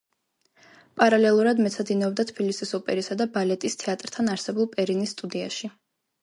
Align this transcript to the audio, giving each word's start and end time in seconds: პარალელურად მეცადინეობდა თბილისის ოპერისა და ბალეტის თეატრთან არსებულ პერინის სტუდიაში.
პარალელურად 1.01 1.61
მეცადინეობდა 1.65 2.25
თბილისის 2.29 2.71
ოპერისა 2.79 3.19
და 3.21 3.27
ბალეტის 3.37 3.79
თეატრთან 3.83 4.33
არსებულ 4.37 4.71
პერინის 4.75 5.15
სტუდიაში. 5.19 5.73